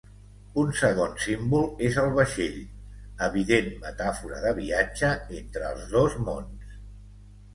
[0.59, 2.55] Un segon símbol és el vaixell,
[3.27, 6.75] evident metàfora de viatge entre els dos mons.